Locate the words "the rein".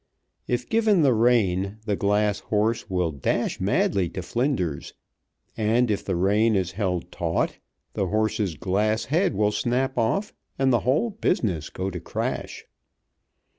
1.03-1.77, 6.03-6.55